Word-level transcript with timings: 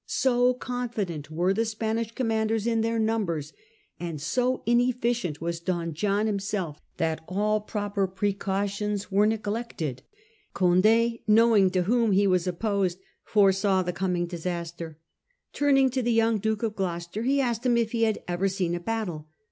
So 0.07 0.55
confident 0.55 1.29
were 1.29 1.53
the 1.53 1.63
Spanish 1.63 2.11
commanders 2.13 2.65
in 2.65 2.81
their 2.81 2.97
numbers, 2.97 3.53
and 3.99 4.19
so 4.19 4.63
inefficient 4.65 5.39
was 5.41 5.59
Don 5.59 5.93
John 5.93 6.25
himself, 6.25 6.81
that 6.97 7.23
all 7.27 7.61
proper 7.61 8.07
precautions 8.07 9.11
were 9.11 9.27
neglected. 9.27 10.01
Condd, 10.55 11.21
knowing 11.27 11.69
to 11.69 11.83
whom 11.83 12.13
he 12.13 12.25
was 12.25 12.47
opposed, 12.47 12.97
foresaw 13.23 13.83
the 13.83 13.93
coming 13.93 14.25
disaster. 14.25 14.97
Turning 15.53 15.91
to 15.91 16.01
the 16.01 16.11
young 16.11 16.39
Duke 16.39 16.63
of 16.63 16.75
Gloucester 16.75 17.21
he 17.21 17.39
asked 17.39 17.63
him 17.63 17.77
if 17.77 17.91
he 17.91 18.01
had 18.01 18.23
ever 18.27 18.47
seen 18.47 18.73
a 18.73 18.79
battle. 18.79 19.27